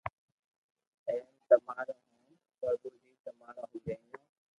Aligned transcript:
امي 1.09 1.19
تمارو 1.49 1.95
ھون 2.05 2.33
پرڀو 2.59 2.89
جي 3.01 3.11
تمارو 3.25 3.63
ھون 3.69 3.81
رھيو 3.87 4.17